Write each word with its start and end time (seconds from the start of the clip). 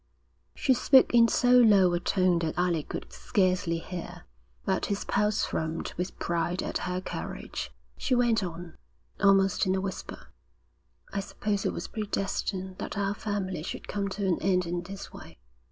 She 0.55 0.73
spoke 0.73 1.13
in 1.13 1.27
so 1.27 1.51
low 1.59 1.93
a 1.93 1.99
tone 1.99 2.39
that 2.39 2.57
Alec 2.57 2.89
could 2.89 3.13
scarcely 3.13 3.77
hear, 3.77 4.23
but 4.65 4.87
his 4.87 5.05
pulse 5.05 5.45
throbbed 5.45 5.93
with 5.95 6.17
pride 6.17 6.63
at 6.63 6.79
her 6.89 6.99
courage. 7.01 7.69
She 7.99 8.15
went 8.15 8.41
on, 8.43 8.75
almost 9.19 9.67
in 9.67 9.75
a 9.75 9.79
whisper. 9.79 10.29
'I 11.13 11.19
suppose 11.19 11.67
it 11.67 11.71
was 11.73 11.87
predestined 11.87 12.79
that 12.79 12.97
our 12.97 13.13
family 13.13 13.61
should 13.61 13.87
come 13.87 14.09
to 14.09 14.25
an 14.25 14.39
end 14.41 14.65
in 14.65 14.81
this 14.81 15.13
way. 15.13 15.37